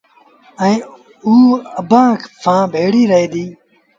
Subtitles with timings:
[0.61, 0.85] ائيٚݩٚ
[1.25, 3.51] اوٚ اڀآنٚ سآݩٚ ڀيڙيٚ رهي ديٚ